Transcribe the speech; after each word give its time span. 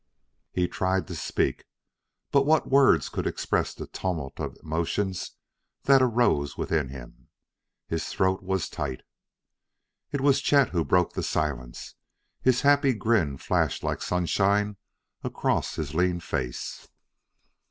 He 0.51 0.67
tried 0.67 1.05
to 1.09 1.15
speak 1.15 1.63
but 2.31 2.43
what 2.43 2.67
words 2.71 3.07
could 3.07 3.27
express 3.27 3.75
the 3.75 3.85
tumult 3.85 4.39
of 4.39 4.57
emotions 4.63 5.33
that 5.83 6.01
arose 6.01 6.57
within 6.57 6.89
him? 6.89 7.27
His 7.85 8.07
throat 8.09 8.41
was 8.41 8.67
tight.... 8.67 9.03
It 10.11 10.19
was 10.21 10.41
Chet 10.41 10.69
who 10.69 10.83
broke 10.83 11.11
the 11.13 11.21
tense 11.21 11.29
silence; 11.29 11.93
his 12.41 12.61
happy 12.61 12.95
grin 12.95 13.37
flashed 13.37 13.83
like 13.83 14.01
sunshine 14.01 14.77
across 15.23 15.75
his 15.75 15.93
lean 15.93 16.19
face. 16.19 16.87